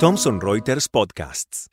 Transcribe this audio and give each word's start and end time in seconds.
Thomson 0.00 0.40
Reuters 0.40 0.88
Podcasts. 0.88 1.70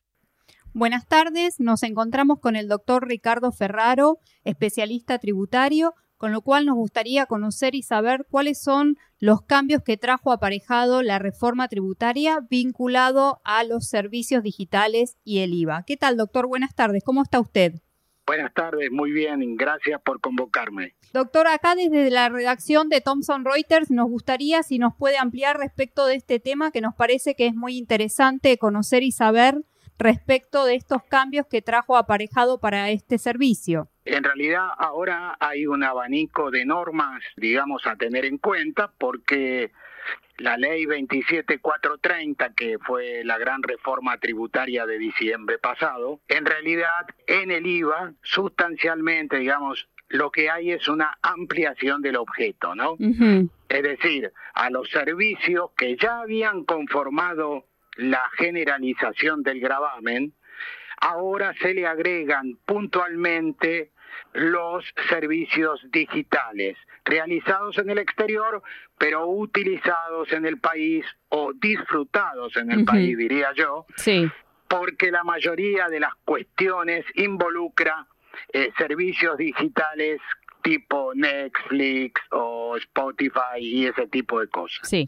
Buenas 0.74 1.08
tardes, 1.08 1.60
nos 1.60 1.82
encontramos 1.82 2.40
con 2.40 2.56
el 2.56 2.68
doctor 2.68 3.08
Ricardo 3.08 3.52
Ferraro, 3.52 4.20
especialista 4.44 5.18
tributario, 5.18 5.96
con 6.18 6.32
lo 6.34 6.44
cual 6.44 6.68
nos 6.68 6.76
gustaría 6.76 7.26
conocer 7.26 7.74
y 7.74 7.82
saber 7.82 8.28
cuáles 8.30 8.62
son 8.62 8.98
los 9.18 9.42
cambios 9.42 9.82
que 9.82 9.98
trajo 9.98 10.32
aparejado 10.32 11.02
la 11.02 11.18
reforma 11.18 11.68
tributaria 11.68 12.40
vinculado 12.48 13.42
a 13.44 13.64
los 13.64 13.88
servicios 13.88 14.44
digitales 14.44 15.18
y 15.24 15.40
el 15.40 15.56
IVA. 15.56 15.82
¿Qué 15.88 15.98
tal, 15.98 16.16
doctor? 16.16 16.46
Buenas 16.46 16.76
tardes, 16.76 17.04
¿cómo 17.04 17.24
está 17.24 17.40
usted? 17.40 17.82
Buenas 18.28 18.54
tardes, 18.54 18.92
muy 18.92 19.14
bien, 19.14 19.56
gracias 19.56 20.02
por 20.02 20.20
convocarme. 20.20 20.96
Doctor, 21.14 21.48
acá 21.48 21.76
desde 21.76 22.10
la 22.10 22.28
redacción 22.28 22.90
de 22.90 23.00
Thomson 23.00 23.46
Reuters 23.46 23.90
nos 23.90 24.10
gustaría 24.10 24.64
si 24.64 24.80
nos 24.80 24.94
puede 24.94 25.18
ampliar 25.18 25.58
respecto 25.58 26.06
de 26.06 26.16
este 26.16 26.42
tema 26.42 26.72
que 26.72 26.82
nos 26.82 26.94
parece 26.94 27.36
que 27.36 27.48
es 27.48 27.56
muy 27.56 27.78
interesante 27.78 28.58
conocer 28.58 29.02
y 29.04 29.14
saber 29.14 29.64
respecto 29.98 30.66
de 30.66 30.76
estos 30.76 31.04
cambios 31.04 31.48
que 31.48 31.62
trajo 31.62 31.96
aparejado 31.96 32.60
para 32.60 32.90
este 32.90 33.18
servicio. 33.18 33.88
En 34.04 34.26
realidad 34.26 34.68
ahora 34.78 35.38
hay 35.40 35.66
un 35.66 35.86
abanico 35.86 36.52
de 36.52 36.66
normas, 36.66 37.24
digamos, 37.38 37.88
a 37.88 37.96
tener 37.96 38.26
en 38.26 38.40
cuenta 38.40 38.92
porque 38.98 39.72
la 40.38 40.58
ley 40.58 40.86
27430, 40.86 42.54
que 42.54 42.78
fue 42.80 43.24
la 43.24 43.38
gran 43.38 43.64
reforma 43.64 44.18
tributaria 44.18 44.86
de 44.86 44.98
diciembre 45.00 45.58
pasado, 45.58 46.20
en 46.28 46.46
realidad 46.46 47.08
en 47.26 47.52
el 47.52 47.66
IVA 47.66 48.14
sustancialmente, 48.22 49.38
digamos, 49.38 49.88
lo 50.10 50.32
que 50.32 50.50
hay 50.50 50.72
es 50.72 50.88
una 50.88 51.18
ampliación 51.22 52.02
del 52.02 52.16
objeto, 52.16 52.76
¿no? 52.76 52.96
Es 53.68 53.84
decir, 53.84 54.32
a 54.54 54.70
los 54.70 54.90
servicios 54.90 55.72
que 55.76 55.98
ya 55.98 56.22
habían 56.22 56.64
conformado 56.64 57.66
la 57.98 58.24
generalización 58.38 59.44
del 59.44 59.60
gravamen, 59.60 60.34
ahora 61.02 61.54
se 61.62 61.74
le 61.74 61.86
agregan 61.86 62.58
puntualmente 62.66 63.92
los 64.34 64.86
servicios 65.10 65.82
digitales 65.92 66.78
realizados 67.06 67.78
en 67.78 67.90
el 67.90 68.00
exterior, 68.00 68.62
pero 68.98 69.28
utilizados 69.28 70.32
en 70.34 70.46
el 70.46 70.60
país 70.60 71.06
o 71.30 71.54
disfrutados 71.54 72.56
en 72.58 72.72
el 72.72 72.86
país, 72.86 73.18
diría 73.18 73.54
yo, 73.56 73.86
sí. 73.96 74.30
porque 74.68 75.12
la 75.12 75.24
mayoría 75.24 75.88
de 75.88 76.00
las 76.00 76.14
cuestiones 76.26 77.06
involucra 77.16 78.08
eh, 78.54 78.72
servicios 78.78 79.38
digitales 79.38 80.22
tipo 80.62 81.14
Netflix 81.16 82.20
o 82.32 82.76
Spotify 82.76 83.60
y 83.60 83.86
ese 83.86 84.08
tipo 84.08 84.42
de 84.42 84.50
cosas. 84.50 84.88
Sí. 84.88 85.08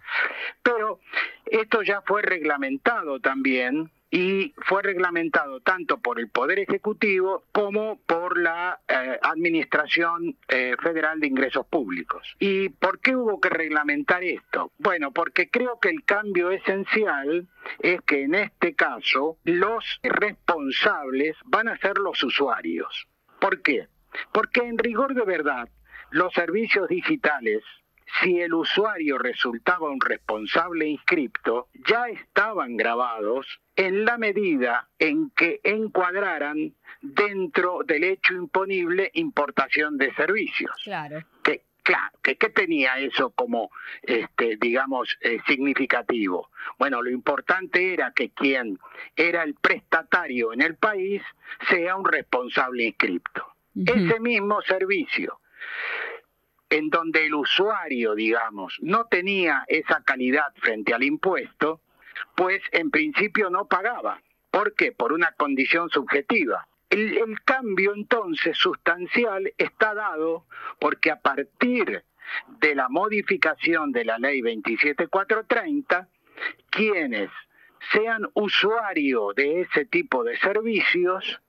Pero 0.64 1.02
esto 1.46 1.82
ya 1.82 2.02
fue 2.02 2.22
reglamentado 2.22 3.20
también 3.20 3.92
y 4.12 4.54
fue 4.66 4.82
reglamentado 4.82 5.60
tanto 5.60 6.00
por 6.00 6.20
el 6.20 6.30
Poder 6.30 6.60
Ejecutivo 6.60 7.44
como 7.52 8.00
por 8.06 8.40
la 8.40 8.80
eh, 8.88 9.20
Administración 9.22 10.36
eh, 10.48 10.76
Federal 10.82 11.20
de 11.20 11.28
Ingresos 11.28 11.66
Públicos. 11.68 12.36
¿Y 12.40 12.70
por 12.70 13.00
qué 13.00 13.16
hubo 13.16 13.40
que 13.40 13.50
reglamentar 13.50 14.24
esto? 14.24 14.72
Bueno, 14.80 15.12
porque 15.12 15.50
creo 15.50 15.80
que 15.80 15.90
el 15.90 16.04
cambio 16.04 16.50
esencial 16.52 17.48
es 17.80 18.02
que 18.02 18.24
en 18.24 18.36
este 18.36 18.74
caso 18.74 19.38
los 19.44 20.00
responsables 20.02 21.36
van 21.46 21.68
a 21.68 21.78
ser 21.78 21.98
los 21.98 22.24
usuarios. 22.24 23.08
¿Por 23.40 23.62
qué? 23.62 23.88
Porque 24.32 24.62
en 24.62 24.78
rigor 24.78 25.14
de 25.14 25.24
verdad, 25.24 25.70
los 26.10 26.34
servicios 26.34 26.90
digitales 26.90 27.64
si 28.22 28.40
el 28.40 28.54
usuario 28.54 29.18
resultaba 29.18 29.90
un 29.90 30.02
responsable 30.02 30.88
inscripto, 30.88 31.68
ya 31.88 32.08
estaban 32.08 32.76
grabados 32.76 33.60
en 33.76 34.06
la 34.06 34.18
medida 34.18 34.90
en 34.98 35.30
que 35.32 35.60
encuadraran 35.64 36.74
dentro 37.02 37.80
del 37.86 38.04
hecho 38.04 38.34
imponible 38.34 39.10
importación 39.14 39.98
de 39.98 40.14
servicios. 40.16 40.76
Claro. 40.84 41.24
Que, 41.44 41.64
claro, 41.84 42.18
que 42.22 42.36
¿qué 42.36 42.50
tenía 42.50 43.00
eso 43.00 43.30
como, 43.30 43.72
este, 44.02 44.58
digamos, 44.58 45.18
eh, 45.22 45.40
significativo? 45.48 46.50
Bueno, 46.78 47.02
lo 47.02 47.10
importante 47.10 47.94
era 47.94 48.12
que 48.12 48.32
quien 48.32 48.80
era 49.16 49.44
el 49.44 49.56
prestatario 49.56 50.52
en 50.52 50.62
el 50.62 50.76
país 50.76 51.22
sea 51.70 51.96
un 51.96 52.06
responsable 52.06 52.84
inscripto. 52.84 53.46
Ese 53.76 54.20
mismo 54.20 54.62
servicio 54.64 55.40
en 56.70 56.90
donde 56.90 57.26
el 57.26 57.34
usuario, 57.34 58.16
digamos, 58.16 58.78
no 58.82 59.06
tenía 59.06 59.64
esa 59.68 60.04
calidad 60.04 60.54
frente 60.56 60.94
al 60.94 61.04
impuesto, 61.04 61.82
pues 62.36 62.62
en 62.72 62.92
principio 62.92 63.50
no 63.50 63.66
pagaba. 63.66 64.22
¿Por 64.52 64.74
qué? 64.76 64.92
Por 64.92 65.14
una 65.14 65.32
condición 65.34 65.90
subjetiva. 65.90 66.68
El, 66.90 67.40
cambio 67.46 67.94
entonces 67.94 68.58
sustancial 68.58 69.54
está 69.58 69.94
dado 69.94 70.46
porque 70.80 71.12
a 71.12 71.20
partir 71.20 72.04
de 72.60 72.76
la 72.76 72.90
modificación 72.90 73.92
de 73.92 74.06
la 74.06 74.18
ley 74.18 74.42
27430, 74.42 76.08
quienes 76.70 77.30
sean 77.92 78.28
usuarios 78.34 79.36
de 79.36 79.62
ese 79.62 79.86
tipo 79.86 80.24
de 80.24 80.38
servicios, 80.38 81.42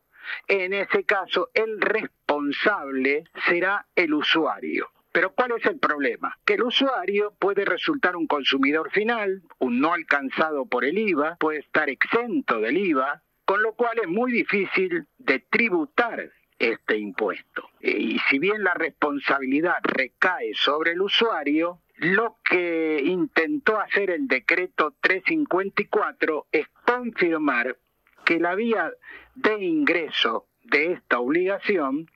en 0.46 0.74
ese 0.74 1.04
caso 1.04 1.50
el 1.54 1.80
responsable 1.80 3.24
será 3.46 3.86
el 3.94 4.14
usuario. 4.14 4.90
Pero 5.12 5.32
¿cuál 5.34 5.52
es 5.58 5.66
el 5.66 5.78
problema? 5.78 6.38
Que 6.44 6.54
el 6.54 6.62
usuario 6.62 7.34
puede 7.38 7.64
resultar 7.64 8.16
un 8.16 8.26
consumidor 8.26 8.90
final, 8.92 9.42
un 9.58 9.80
no 9.80 9.92
alcanzado 9.92 10.66
por 10.66 10.84
el 10.84 10.98
IVA, 10.98 11.36
puede 11.36 11.60
estar 11.60 11.90
exento 11.90 12.60
del 12.60 12.76
IVA, 12.76 13.22
con 13.44 13.62
lo 13.62 13.72
cual 13.72 13.98
es 14.00 14.08
muy 14.08 14.30
difícil 14.30 15.06
de 15.18 15.40
tributar 15.40 16.30
este 16.58 16.98
impuesto. 16.98 17.70
Y 17.80 18.18
si 18.28 18.38
bien 18.38 18.62
la 18.62 18.74
responsabilidad 18.74 19.78
recae 19.82 20.52
sobre 20.54 20.92
el 20.92 21.00
usuario, 21.00 21.80
lo 21.96 22.36
que 22.44 23.02
intentó 23.04 23.80
hacer 23.80 24.10
el 24.10 24.28
decreto 24.28 24.94
354 25.00 26.46
es 26.52 26.68
confirmar 26.86 27.76
que 28.24 28.38
la 28.38 28.54
vía 28.54 28.92
de 29.34 29.64
ingreso 29.64 30.46
de 30.64 30.92
esta 30.92 31.18
obligación 31.18 32.10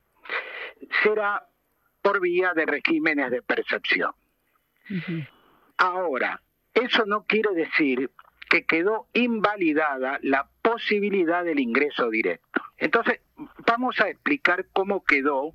será 1.03 1.49
por 2.04 2.20
vía 2.20 2.53
de 2.53 2.66
regímenes 2.66 3.31
de 3.31 3.41
percepción. 3.41 4.12
Ahora, 5.78 6.42
eso 6.75 7.06
no 7.06 7.25
quiere 7.25 7.54
decir 7.54 8.10
que 8.50 8.66
quedó 8.66 9.09
invalidada 9.15 10.19
la 10.20 10.47
posibilidad 10.60 11.43
del 11.44 11.60
ingreso 11.60 12.10
directo. 12.10 12.60
Entonces, 12.76 13.22
vamos 13.66 13.98
a 14.00 14.10
explicar 14.10 14.66
cómo 14.75 15.03
quedó 15.03 15.54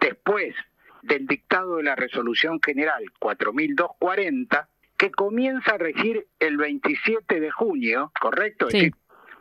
después 0.00 0.56
del 1.02 1.28
dictado 1.28 1.76
de 1.76 1.84
la 1.84 1.94
Resolución 1.94 2.58
General 2.60 3.04
4240, 3.20 4.68
que 4.96 5.12
comienza 5.12 5.74
a 5.74 5.78
regir 5.78 6.26
el 6.40 6.56
27 6.56 7.38
de 7.38 7.52
junio, 7.52 8.10
¿correcto? 8.20 8.68
Sí 8.68 8.90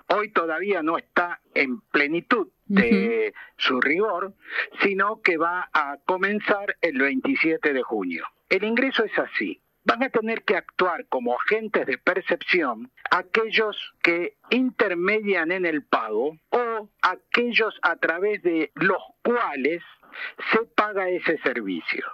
hoy 0.09 0.31
todavía 0.31 0.83
no 0.83 0.97
está 0.97 1.41
en 1.53 1.81
plenitud 1.81 2.49
de 2.65 3.33
su 3.57 3.79
rigor, 3.79 4.33
sino 4.81 5.21
que 5.21 5.37
va 5.37 5.69
a 5.73 5.97
comenzar 6.05 6.75
el 6.81 6.99
27 6.99 7.73
de 7.73 7.81
junio. 7.81 8.25
El 8.49 8.63
ingreso 8.63 9.03
es 9.03 9.17
así. 9.17 9.61
Van 9.85 10.03
a 10.03 10.09
tener 10.09 10.43
que 10.43 10.57
actuar 10.57 11.05
como 11.07 11.37
agentes 11.39 11.85
de 11.85 11.97
percepción 11.97 12.91
aquellos 13.09 13.93
que 14.01 14.35
intermedian 14.49 15.51
en 15.51 15.65
el 15.65 15.83
pago 15.83 16.37
o 16.49 16.89
aquellos 17.01 17.79
a 17.81 17.95
través 17.95 18.43
de 18.43 18.71
los 18.75 19.01
cuales 19.23 19.81
se 20.51 20.59
paga 20.75 21.09
ese 21.09 21.37
servicio. 21.37 22.05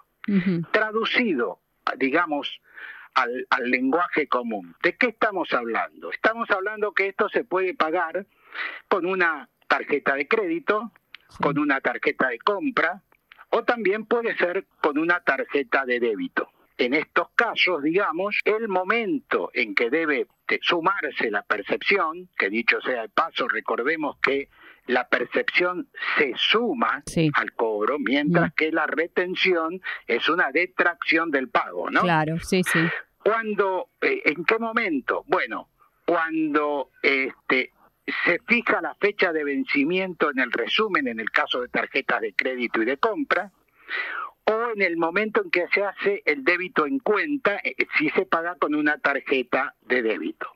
Traducido, 0.71 1.59
digamos, 1.97 2.61
al, 3.13 3.69
lenguaje 3.69 4.27
común. 4.27 4.75
¿De 4.83 4.95
qué 4.95 5.07
estamos 5.07 5.53
hablando? 5.53 6.11
Estamos 6.11 6.49
hablando 6.51 6.93
que 6.93 7.07
esto 7.07 7.29
se 7.29 7.43
puede 7.43 7.73
pagar 7.73 8.25
con 8.87 9.05
una 9.05 9.49
tarjeta 9.67 10.15
de 10.15 10.27
crédito, 10.27 10.91
con 11.41 11.57
una 11.57 11.81
tarjeta 11.81 12.29
de 12.29 12.39
compra 12.39 13.01
o 13.49 13.63
también 13.63 14.05
puede 14.05 14.35
ser 14.37 14.65
con 14.81 14.97
una 14.97 15.19
tarjeta 15.21 15.85
de 15.85 15.99
débito. 15.99 16.49
En 16.77 16.95
estos 16.95 17.29
casos, 17.35 17.83
digamos, 17.83 18.39
el 18.45 18.67
momento 18.67 19.51
en 19.53 19.75
que 19.75 19.91
debe 19.91 20.25
sumarse 20.61 21.29
la 21.29 21.43
percepción, 21.43 22.29
que 22.37 22.49
dicho 22.49 22.81
sea 22.81 23.03
de 23.03 23.09
paso, 23.09 23.47
recordemos 23.47 24.17
que 24.17 24.49
la 24.87 25.07
percepción 25.07 25.87
se 26.17 26.33
suma 26.35 27.03
al 27.35 27.53
cobro, 27.53 27.99
mientras 27.99 28.49
mm. 28.51 28.55
que 28.55 28.71
la 28.71 28.85
retención 28.87 29.81
es 30.07 30.27
una 30.29 30.51
detracción 30.51 31.31
del 31.31 31.49
pago, 31.49 31.89
¿no? 31.89 32.01
Claro, 32.01 32.39
sí, 32.39 32.63
sí. 32.63 32.79
Cuando, 33.23 33.89
eh, 34.01 34.21
¿en 34.25 34.43
qué 34.43 34.59
momento? 34.59 35.23
Bueno, 35.27 35.69
cuando 36.05 36.89
este, 37.01 37.71
se 38.25 38.39
fija 38.45 38.81
la 38.81 38.95
fecha 38.95 39.31
de 39.31 39.45
vencimiento 39.45 40.29
en 40.31 40.39
el 40.39 40.51
resumen, 40.51 41.07
en 41.07 41.19
el 41.19 41.31
caso 41.31 41.61
de 41.61 41.69
tarjetas 41.69 42.21
de 42.21 42.33
crédito 42.33 42.81
y 42.81 42.85
de 42.85 42.97
compra, 42.97 43.51
o 44.45 44.71
en 44.75 44.81
el 44.81 44.97
momento 44.97 45.41
en 45.41 45.49
que 45.49 45.67
se 45.73 45.85
hace 45.85 46.21
el 46.25 46.43
débito 46.43 46.85
en 46.85 46.99
cuenta, 46.99 47.61
eh, 47.63 47.75
si 47.97 48.09
se 48.09 48.25
paga 48.25 48.55
con 48.55 48.75
una 48.75 48.97
tarjeta 48.97 49.75
de 49.81 50.01
débito. 50.01 50.47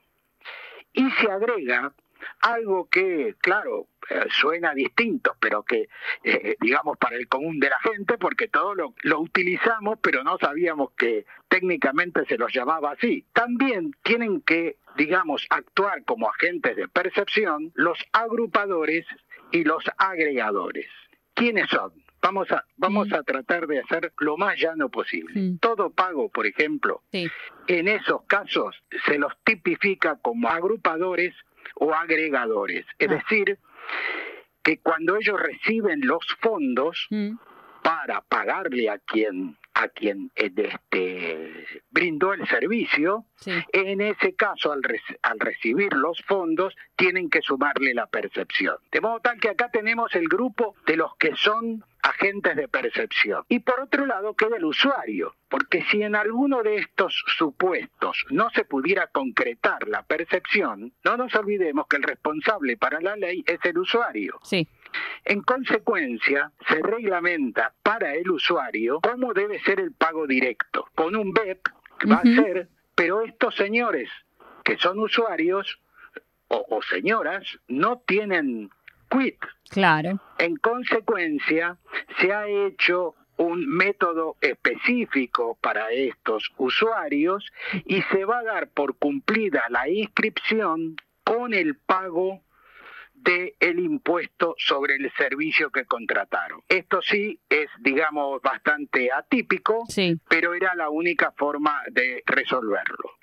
Y 0.92 1.10
se 1.12 1.32
agrega 1.32 1.94
algo 2.42 2.90
que, 2.90 3.36
claro, 3.40 3.88
eh, 4.10 4.26
suena 4.30 4.74
distinto, 4.74 5.36
pero 5.40 5.64
que, 5.64 5.90
eh, 6.24 6.56
digamos, 6.62 6.98
para 6.98 7.18
el 7.18 7.28
común 7.28 7.60
de 7.60 7.70
la 7.70 7.80
gente, 7.80 8.18
porque 8.18 8.48
todo 8.48 8.76
lo, 8.76 8.94
lo 9.04 9.20
utilizamos, 9.20 10.00
pero 10.02 10.24
no 10.24 10.38
sabíamos 10.38 10.92
que 10.92 11.26
técnicamente 11.48 12.26
se 12.26 12.38
los 12.38 12.54
llamaba 12.54 12.92
así. 12.92 13.26
También 13.34 13.92
tienen 14.04 14.42
que, 14.42 14.78
digamos, 14.96 15.46
actuar 15.50 16.04
como 16.06 16.30
agentes 16.30 16.76
de 16.76 16.88
percepción 16.88 17.72
los 17.76 17.98
agrupadores 18.12 19.06
y 19.52 19.64
los 19.64 19.84
agregadores. 19.98 20.88
¿Quiénes 21.34 21.70
son? 21.70 21.92
Vamos 22.22 22.52
a, 22.52 22.66
vamos 22.78 23.14
a 23.14 23.24
tratar 23.24 23.68
de 23.68 23.80
hacer 23.80 24.12
lo 24.20 24.38
más 24.38 24.60
llano 24.60 24.90
posible. 24.90 25.58
Todo 25.62 25.92
pago, 25.92 26.30
por 26.30 26.48
ejemplo, 26.48 27.04
en 27.12 27.88
esos 27.88 28.24
casos 28.24 28.76
se 29.06 29.20
los 29.20 29.34
tipifica 29.44 30.18
como 30.22 30.50
agrupadores 30.50 31.36
o 31.76 31.94
agregadores. 31.94 32.86
Es 32.98 33.10
ah. 33.10 33.16
decir, 33.16 33.58
que 34.64 34.80
cuando 34.80 35.16
ellos 35.16 35.40
reciben 35.40 36.02
los 36.04 36.26
fondos 36.42 37.08
para 37.84 38.22
pagarle 38.22 38.90
a 38.90 38.98
quien 39.00 39.58
a 39.78 39.90
quien 39.90 40.32
eh, 40.36 40.52
este, 40.56 41.66
brindó 41.92 42.34
el 42.34 42.48
servicio, 42.48 43.26
en 43.46 44.02
ese 44.02 44.34
caso 44.34 44.72
al, 44.72 44.82
al 45.22 45.40
recibir 45.40 45.94
los 45.94 46.20
fondos 46.24 46.76
tienen 46.96 47.30
que 47.30 47.42
sumarle 47.42 47.94
la 47.94 48.08
percepción. 48.08 48.78
De 48.92 49.02
modo 49.02 49.20
tal 49.20 49.40
que 49.40 49.50
acá 49.50 49.70
tenemos 49.70 50.16
el 50.16 50.28
grupo 50.28 50.76
de 50.88 50.98
los 50.98 51.16
que 51.18 51.36
son 51.36 51.84
agentes 52.02 52.56
de 52.56 52.68
percepción. 52.68 53.44
Y 53.50 53.60
por 53.60 53.80
otro 53.80 54.06
lado 54.06 54.34
queda 54.34 54.58
el 54.58 54.66
usuario, 54.66 55.36
porque 55.50 55.84
si 55.92 56.02
en 56.02 56.16
alguno 56.16 56.64
de 56.64 56.78
estos 56.78 57.24
supuestos 57.38 58.26
no 58.30 58.50
se 58.52 58.66
pudiera 58.66 59.08
concretar 59.08 59.88
la 59.88 60.04
percepción, 60.04 60.94
no 61.04 61.18
nos 61.18 61.36
olvidemos 61.36 61.88
que 61.88 61.98
el 61.98 62.04
responsable 62.04 62.78
para 62.78 63.02
la 63.02 63.16
ley 63.16 63.44
es 63.46 63.60
el 63.64 63.78
usuario. 63.78 64.40
Sí. 64.44 64.68
En 65.26 65.42
consecuencia, 65.42 66.52
se 66.68 66.82
reglamenta 66.82 67.74
para 67.84 68.14
el 68.14 68.30
usuario 68.32 69.00
cómo 69.02 69.34
debe 69.34 69.60
ser 69.60 69.80
el 69.80 69.92
pago 69.94 70.28
directo. 70.28 70.88
Con 70.96 71.16
un 71.16 71.34
BEP 71.34 71.68
va 72.10 72.18
a 72.18 72.22
ser, 72.22 72.70
pero 72.96 73.22
estos 73.22 73.56
señores 73.56 74.10
que 74.64 74.78
son 74.78 75.00
usuarios 75.00 75.80
o, 76.50 76.66
o 76.70 76.82
señoras 76.82 77.44
no 77.68 78.02
tienen 78.06 78.70
quit. 79.10 79.38
Claro. 79.70 80.20
En 80.38 80.56
consecuencia, 80.58 81.78
se 82.20 82.34
ha 82.34 82.48
hecho 82.48 83.16
un 83.38 83.68
método 83.68 84.36
específico 84.42 85.58
para 85.62 85.92
estos 85.92 86.52
usuarios 86.58 87.46
y 87.86 88.02
se 88.04 88.26
va 88.26 88.40
a 88.40 88.44
dar 88.44 88.70
por 88.70 88.98
cumplida 88.98 89.64
la 89.70 89.88
inscripción 89.88 90.98
con 91.24 91.54
el 91.54 91.76
pago 91.76 92.42
del 93.18 93.54
el 93.60 93.80
impuesto 93.80 94.56
sobre 94.58 94.96
el 94.96 95.12
servicio 95.14 95.70
que 95.72 95.86
contrataron. 95.86 96.62
Esto 96.68 97.02
sí 97.02 97.40
es, 97.50 97.68
digamos, 97.80 98.42
bastante 98.42 99.12
atípico, 99.12 99.86
sí. 99.90 100.20
pero 100.30 100.54
era 100.54 100.76
la 100.76 100.90
única 100.90 101.32
forma 101.32 101.82
de 101.92 102.24
resolverlo. 102.26 103.18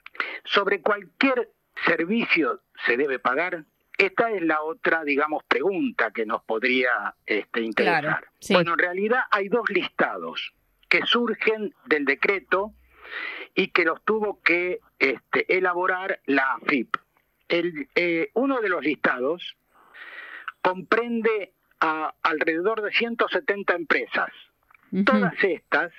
Sobre 0.44 0.81
cualquier 0.81 1.50
servicio 1.87 2.62
se 2.87 2.96
debe 2.96 3.19
pagar, 3.19 3.64
esta 3.96 4.31
es 4.31 4.43
la 4.43 4.62
otra, 4.62 5.05
digamos, 5.05 5.44
pregunta 5.44 6.11
que 6.11 6.26
nos 6.26 6.43
podría 6.43 7.14
este, 7.26 7.61
interesar. 7.61 8.29
Bueno, 8.50 8.73
en 8.73 8.79
realidad 8.79 9.20
hay 9.31 9.49
dos 9.49 9.70
listados 9.70 10.52
que 10.88 11.02
surgen 11.06 11.75
del 11.87 12.05
decreto 12.05 12.75
y 13.55 13.69
que 13.69 13.85
los 13.85 14.02
tuvo 14.05 14.41
que 14.43 14.81
este, 14.99 15.56
elaborar 15.56 16.20
la 16.26 16.55
AFIP. 16.55 16.96
El, 17.49 17.88
eh, 17.94 18.31
uno 18.35 18.61
de 18.61 18.69
los 18.69 18.82
listados 18.82 19.56
comprende 20.64 21.52
a 21.78 22.14
alrededor 22.22 22.81
de 22.81 22.90
170 22.90 23.75
empresas. 23.75 24.31
Todas 25.05 25.34
estas 25.43 25.93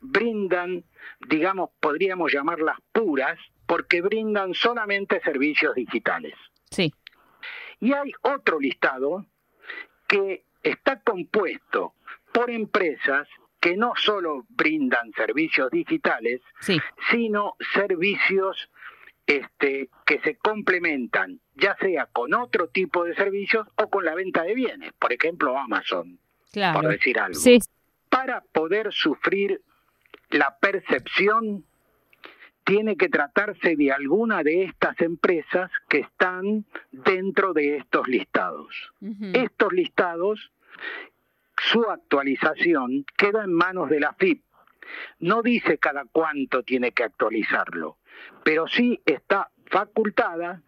brindan, 0.00 0.84
digamos, 1.28 1.70
podríamos 1.80 2.32
llamarlas 2.32 2.78
puras, 2.92 3.38
porque 3.66 4.00
brindan 4.00 4.54
solamente 4.54 5.20
servicios 5.20 5.74
digitales. 5.74 6.34
Sí. 6.70 6.94
Y 7.80 7.92
hay 7.92 8.12
otro 8.22 8.58
listado 8.58 9.26
que 10.06 10.44
está 10.62 11.00
compuesto 11.00 11.92
por 12.32 12.50
empresas 12.50 13.28
que 13.60 13.76
no 13.76 13.92
solo 13.96 14.46
brindan 14.48 15.12
servicios 15.12 15.70
digitales, 15.70 16.40
sino 17.10 17.56
servicios 17.74 18.70
este, 19.26 19.90
que 20.04 20.20
se 20.20 20.36
complementan, 20.36 21.40
ya 21.54 21.76
sea 21.80 22.06
con 22.06 22.32
otro 22.34 22.68
tipo 22.68 23.04
de 23.04 23.14
servicios 23.14 23.66
o 23.76 23.88
con 23.88 24.04
la 24.04 24.14
venta 24.14 24.42
de 24.42 24.54
bienes, 24.54 24.92
por 24.98 25.12
ejemplo 25.12 25.58
Amazon, 25.58 26.18
por 26.72 26.88
decir 26.88 27.18
algo. 27.18 27.38
Para 28.08 28.40
poder 28.40 28.92
sufrir 28.92 29.60
la 30.30 30.56
percepción 30.58 31.64
tiene 32.64 32.96
que 32.96 33.08
tratarse 33.08 33.76
de 33.76 33.92
alguna 33.92 34.42
de 34.42 34.64
estas 34.64 35.00
empresas 35.00 35.70
que 35.88 36.00
están 36.00 36.64
dentro 36.90 37.52
de 37.52 37.76
estos 37.76 38.08
listados. 38.08 38.92
Estos 39.32 39.72
listados, 39.72 40.50
su 41.56 41.82
actualización 41.88 43.06
queda 43.16 43.44
en 43.44 43.52
manos 43.52 43.88
de 43.88 44.00
la 44.00 44.14
FIP. 44.14 44.42
No 45.20 45.42
dice 45.42 45.78
cada 45.78 46.04
cuánto 46.10 46.64
tiene 46.64 46.92
que 46.92 47.04
actualizarlo, 47.04 47.98
pero 48.44 48.66
sí 48.66 49.00
está 49.04 49.50
facultada 49.66 50.62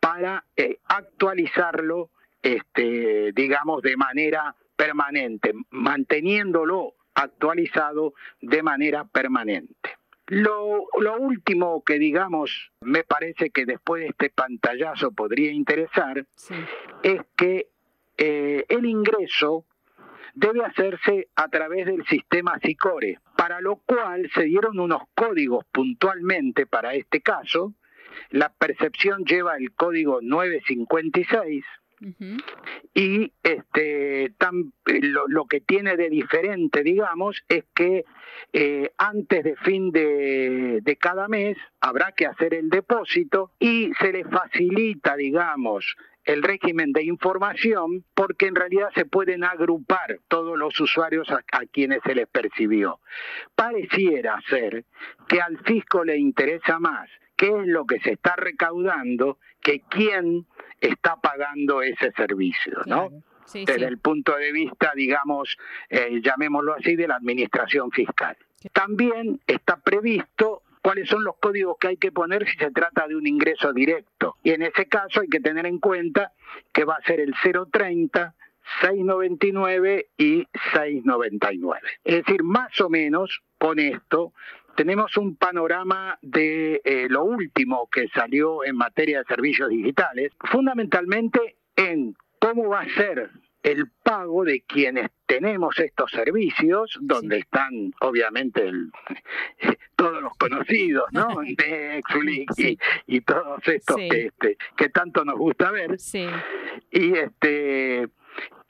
para 0.00 0.44
eh, 0.56 0.78
actualizarlo, 0.86 2.10
este, 2.42 3.32
digamos, 3.32 3.82
de 3.82 3.96
manera 3.96 4.54
permanente, 4.76 5.52
manteniéndolo 5.70 6.94
actualizado 7.14 8.14
de 8.40 8.62
manera 8.62 9.04
permanente. 9.04 9.98
Lo, 10.28 10.86
último 11.18 11.82
que 11.82 11.98
digamos, 11.98 12.70
me 12.82 13.02
parece 13.02 13.50
que 13.50 13.64
después 13.64 14.02
de 14.02 14.08
este 14.08 14.30
pantallazo 14.30 15.10
podría 15.12 15.50
interesar, 15.50 16.26
es 17.02 17.20
que 17.34 17.68
eh, 18.18 18.64
el 18.68 18.84
ingreso 18.84 19.64
debe 20.38 20.64
hacerse 20.64 21.28
a 21.34 21.48
través 21.48 21.86
del 21.86 22.06
sistema 22.06 22.58
SICORE, 22.60 23.18
para 23.36 23.60
lo 23.60 23.76
cual 23.76 24.30
se 24.34 24.44
dieron 24.44 24.78
unos 24.78 25.02
códigos 25.14 25.64
puntualmente 25.72 26.64
para 26.64 26.94
este 26.94 27.20
caso. 27.20 27.74
La 28.30 28.48
percepción 28.48 29.24
lleva 29.24 29.56
el 29.56 29.72
código 29.72 30.20
956 30.22 31.64
y 32.94 33.32
este, 33.42 34.32
lo, 34.86 35.46
que 35.46 35.60
tiene 35.60 35.96
de 35.96 36.08
diferente, 36.08 36.82
digamos, 36.82 37.42
es 37.48 37.64
que 37.74 38.04
eh, 38.52 38.92
antes 38.98 39.44
de 39.44 39.56
fin 39.56 39.90
de, 39.90 40.80
de 40.82 40.96
cada 40.96 41.28
mes 41.28 41.56
habrá 41.80 42.12
que 42.12 42.26
hacer 42.26 42.54
el 42.54 42.70
depósito 42.70 43.52
y 43.58 43.92
se 44.00 44.12
le 44.12 44.24
facilita, 44.24 45.16
digamos, 45.16 45.96
el 46.24 46.42
régimen 46.42 46.92
de 46.92 47.04
información 47.04 48.04
porque 48.14 48.46
en 48.46 48.54
realidad 48.54 48.90
se 48.94 49.06
pueden 49.06 49.44
agrupar 49.44 50.20
todos 50.28 50.58
los 50.58 50.78
usuarios 50.78 51.28
a, 51.30 51.42
a, 51.52 51.66
quienes 51.72 52.00
se 52.04 52.14
les 52.14 52.28
percibió. 52.28 53.00
Pareciera 53.54 54.38
ser 54.48 54.84
que 55.26 55.40
al 55.40 55.58
fisco 55.64 56.04
le 56.04 56.18
interesa 56.18 56.78
más 56.78 57.08
qué 57.38 57.46
es 57.46 57.66
lo 57.66 57.86
que 57.86 58.00
se 58.00 58.12
está 58.12 58.34
recaudando 58.36 59.38
que 59.62 59.80
quién 59.88 60.44
está 60.80 61.16
pagando 61.16 61.80
ese 61.82 62.12
servicio, 62.12 62.82
¿no? 62.84 63.10
Desde 63.52 63.86
el 63.86 63.98
punto 63.98 64.36
de 64.36 64.52
vista, 64.52 64.92
digamos, 64.94 65.56
eh, 65.88 66.20
llamémoslo 66.22 66.74
así, 66.74 66.96
de 66.96 67.08
la 67.08 67.16
administración 67.16 67.90
fiscal. 67.90 68.36
También 68.72 69.40
está 69.46 69.76
previsto 69.76 70.64
cuáles 70.82 71.08
son 71.08 71.24
los 71.24 71.36
códigos 71.36 71.76
que 71.78 71.88
hay 71.88 71.96
que 71.96 72.12
poner 72.12 72.46
si 72.46 72.58
se 72.58 72.70
trata 72.72 73.06
de 73.06 73.16
un 73.16 73.26
ingreso 73.26 73.72
directo. 73.72 74.36
Y 74.42 74.50
en 74.50 74.62
ese 74.62 74.86
caso 74.86 75.20
hay 75.20 75.28
que 75.28 75.40
tener 75.40 75.64
en 75.64 75.78
cuenta 75.78 76.32
que 76.72 76.84
va 76.84 76.96
a 76.96 77.02
ser 77.02 77.20
el 77.20 77.34
030, 77.34 78.34
699 78.80 80.08
y 80.16 80.46
699. 80.74 81.80
Es 82.04 82.24
decir, 82.24 82.42
más 82.42 82.80
o 82.80 82.88
menos 82.88 83.42
con 83.58 83.78
esto 83.78 84.32
tenemos 84.76 85.16
un 85.16 85.34
panorama 85.34 86.18
de 86.22 86.80
eh, 86.84 87.08
lo 87.08 87.24
último 87.24 87.88
que 87.90 88.06
salió 88.14 88.64
en 88.64 88.76
materia 88.76 89.18
de 89.18 89.24
servicios 89.24 89.70
digitales, 89.70 90.32
fundamentalmente 90.38 91.56
en 91.74 92.16
cómo 92.38 92.68
va 92.68 92.82
a 92.82 92.88
ser 92.90 93.30
el 93.64 93.90
pago 94.04 94.44
de 94.44 94.62
quienes 94.62 95.10
tenemos 95.26 95.78
estos 95.80 96.10
servicios, 96.12 96.96
donde 97.00 97.38
están 97.38 97.92
obviamente 98.00 98.70
todos 99.96 100.22
los 100.22 100.32
conocidos, 100.38 101.06
¿no? 101.10 101.42
Netflix 101.42 102.78
y, 103.06 103.20
todos 103.22 103.66
estos 103.66 103.96
que, 103.96 104.26
este, 104.26 104.56
que 104.76 104.88
tanto 104.90 105.24
nos 105.24 105.36
gusta 105.36 105.72
ver. 105.72 105.96
Y 106.92 107.14
este 107.14 108.08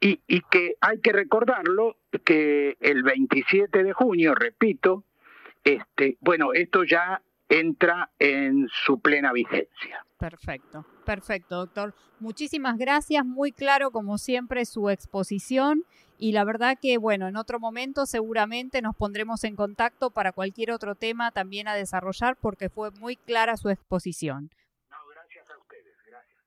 y, 0.01 0.21
y 0.27 0.41
que 0.43 0.75
hay 0.81 1.01
que 1.01 1.13
recordarlo 1.13 1.97
que 2.25 2.77
el 2.81 3.03
27 3.03 3.83
de 3.83 3.93
junio, 3.93 4.35
repito, 4.35 5.05
este, 5.65 6.17
bueno, 6.21 6.53
esto 6.53 6.85
ya 6.85 7.23
entra 7.49 8.11
en 8.19 8.69
su 8.69 9.01
plena 9.01 9.33
vigencia. 9.33 10.05
Perfecto, 10.19 10.85
perfecto, 11.05 11.57
doctor. 11.57 11.95
Muchísimas 12.21 12.77
gracias, 12.77 13.25
muy 13.25 13.53
claro 13.53 13.91
como 13.91 14.19
siempre 14.19 14.65
su 14.65 14.91
exposición 14.91 15.85
y 16.19 16.33
la 16.33 16.45
verdad 16.45 16.77
que, 16.81 16.99
bueno, 16.99 17.29
en 17.29 17.37
otro 17.37 17.61
momento 17.61 18.05
seguramente 18.05 18.83
nos 18.83 18.97
pondremos 18.97 19.45
en 19.45 19.55
contacto 19.55 20.11
para 20.11 20.33
cualquier 20.33 20.73
otro 20.73 20.97
tema 20.97 21.31
también 21.31 21.69
a 21.69 21.75
desarrollar 21.75 22.37
porque 22.37 22.69
fue 22.69 22.91
muy 22.91 23.17
clara 23.17 23.57
su 23.57 23.71
exposición. 23.71 24.51
No, 24.91 24.97
gracias 25.13 25.49
a 25.51 25.59
ustedes, 25.59 25.95
gracias. 26.05 26.43